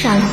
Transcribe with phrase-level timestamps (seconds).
[0.00, 0.30] 杀了我！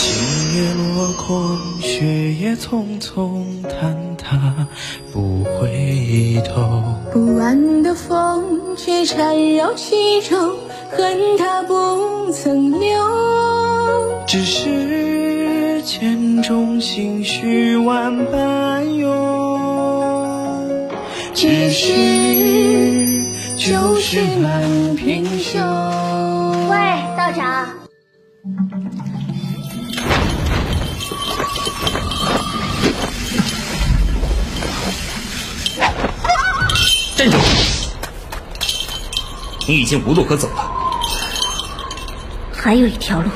[0.00, 4.66] 今夜落空，雪也匆匆，坍塌
[5.12, 6.82] 不回头。
[7.12, 10.56] 不安的风却缠绕其中，
[10.90, 12.88] 恨它不曾留。
[14.26, 20.88] 只是剑中心绪万般涌，
[21.34, 21.92] 只是
[23.58, 25.58] 旧事难平休。
[26.70, 27.05] 喂。
[37.16, 37.36] 站住！
[39.66, 40.70] 你已经无路可走了。
[42.52, 43.28] 还有一条路，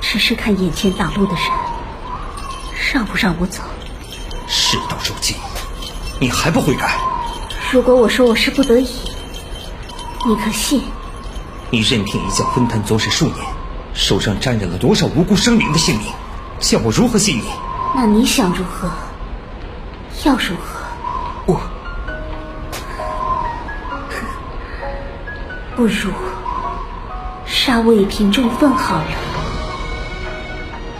[0.00, 1.44] 只是看眼前挡路的人
[2.92, 3.62] 让不让我走。
[4.48, 5.36] 事到如今，
[6.18, 6.98] 你还不悔改？
[7.70, 8.88] 如果我说我是不得已，
[10.26, 10.82] 你可信？
[11.70, 13.36] 你任凭一教昏贪作事数年，
[14.00, 16.06] 手上沾染了多少无辜生灵的性命，
[16.58, 17.44] 叫我如何信你？
[17.94, 18.90] 那你想如何？
[20.24, 20.80] 要如何？
[21.46, 21.60] 我
[25.76, 26.10] 不如
[27.44, 29.04] 杀我以平众愤好了。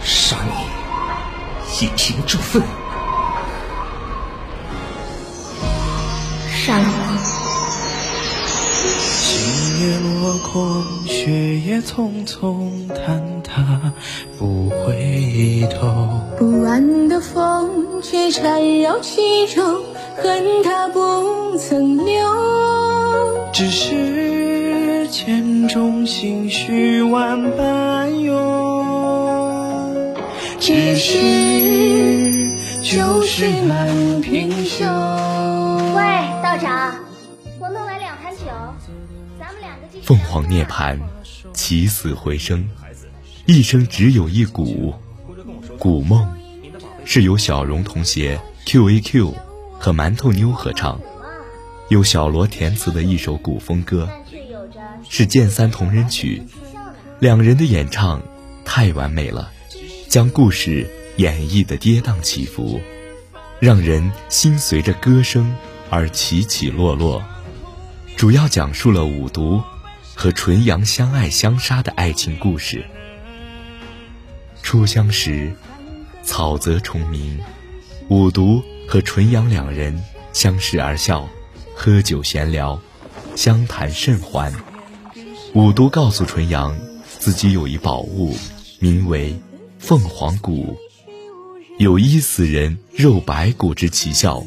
[0.03, 0.51] 杀你
[1.83, 2.61] 以平众愤？
[6.51, 6.89] 杀了我！
[9.25, 10.85] 今夜落空，
[11.23, 13.93] 雪也匆匆，坍塌
[14.39, 16.09] 不回头。
[16.39, 19.83] 不安的风却缠绕其中，
[20.17, 22.15] 恨它不曾留。
[23.53, 30.15] 只是千种心绪万般涌，
[30.59, 31.19] 只是
[32.81, 34.85] 旧事难平休。
[40.03, 40.99] 凤凰涅槃，
[41.53, 42.67] 起死回生，
[43.45, 44.93] 一生只有一古。
[45.79, 46.37] 古梦
[47.05, 49.33] 是由小荣同学 Q A Q
[49.79, 50.99] 和馒头妞合唱，
[51.89, 54.07] 由小罗填词的一首古风歌，
[55.09, 56.43] 是剑三同人曲。
[57.19, 58.21] 两人的演唱
[58.63, 59.51] 太完美了，
[60.07, 62.79] 将故事演绎的跌宕起伏，
[63.59, 65.55] 让人心随着歌声
[65.89, 67.23] 而起起落落。
[68.21, 69.63] 主要讲述了五毒
[70.13, 72.85] 和纯阳相爱相杀的爱情故事。
[74.61, 75.51] 初相识，
[76.21, 77.39] 草泽虫鸣，
[78.09, 81.27] 五毒和纯阳两人相视而笑，
[81.73, 82.79] 喝酒闲聊，
[83.35, 84.53] 相谈甚欢。
[85.55, 86.77] 五毒告诉纯阳，
[87.17, 88.37] 自己有一宝物，
[88.77, 89.35] 名为
[89.79, 90.77] 凤凰骨，
[91.79, 94.45] 有医死人肉白骨之奇效。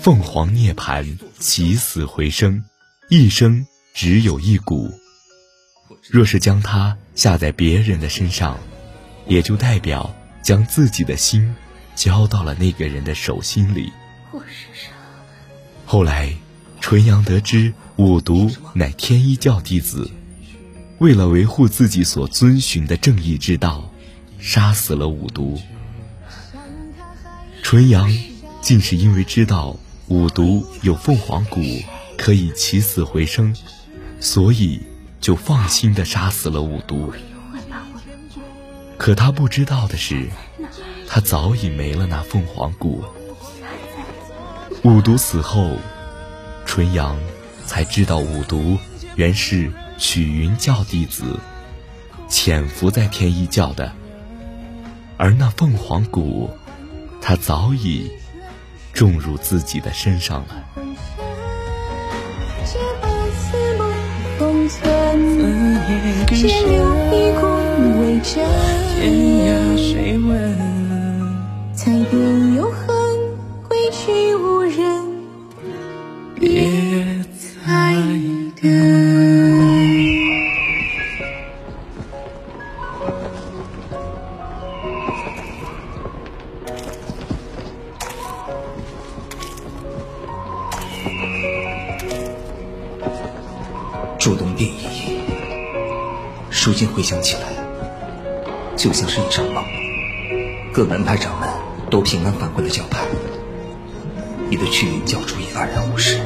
[0.00, 2.64] 凤凰涅槃，起死回生，
[3.10, 4.92] 一生只有一骨。
[6.10, 8.58] 若是将它下在别人的身上，
[9.26, 11.54] 也就代表将自己的心
[11.94, 13.90] 交到了那个人的手心里。
[14.30, 14.90] 我是谁？
[15.86, 16.34] 后来，
[16.82, 20.10] 纯阳得知五毒乃天一教弟子，
[20.98, 23.90] 为了维护自己所遵循的正义之道，
[24.38, 25.58] 杀死了五毒。
[27.62, 28.14] 纯阳
[28.60, 31.62] 竟是因为知道五毒有凤凰骨
[32.18, 33.56] 可以起死回生，
[34.20, 34.82] 所以
[35.20, 37.10] 就放心的杀死了五毒。
[38.98, 40.28] 可他不知道的是，
[41.06, 43.04] 他早已没了那凤凰骨。
[44.82, 45.76] 五毒死后，
[46.66, 47.16] 纯阳
[47.64, 48.76] 才知道五毒
[49.14, 51.38] 原是许云教弟子，
[52.28, 53.92] 潜伏在天一教的。
[55.16, 56.50] 而那凤凰骨，
[57.20, 58.10] 他早已
[58.92, 60.64] 种入自己的身上了。
[65.38, 67.40] 存，思念更借留一深，骨
[68.00, 68.34] 为证，
[68.98, 69.00] 天
[69.46, 70.28] 涯谁问？
[71.74, 72.86] 才不永恒
[73.68, 74.76] 归去无人，
[76.34, 76.68] 别
[77.32, 77.94] 再
[78.60, 78.68] 等。
[94.18, 94.97] 筑东变异，
[96.66, 97.48] 如今回想起来，
[98.76, 99.64] 就像是一场梦。
[100.70, 101.48] 各门派掌门
[101.88, 103.06] 都平安返回了教派，
[104.50, 106.20] 你的去云教主也安然无事。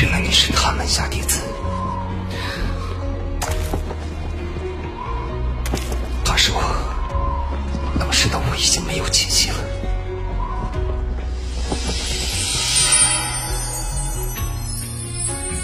[0.00, 1.31] 原来你是他门下弟子。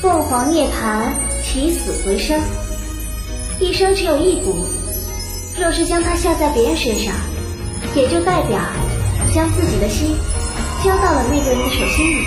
[0.09, 1.13] 凤凰涅槃，
[1.45, 2.41] 起死回生，
[3.61, 4.57] 一生只有一股。
[5.61, 7.15] 若是将它下在别人身上，
[7.95, 8.59] 也就代表
[9.35, 10.17] 将自己的心
[10.83, 12.25] 交到了那个人的手心里。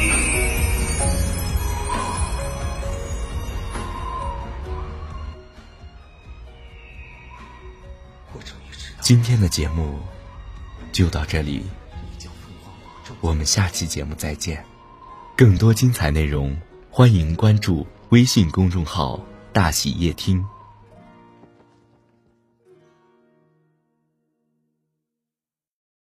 [9.02, 9.96] 今天的节目
[10.92, 11.66] 就到这里，
[13.22, 14.64] 我们下期节目再见。
[15.36, 16.56] 更多精彩内容，
[16.94, 19.18] 欢迎关注微信公众号
[19.54, 20.46] “大喜夜听”。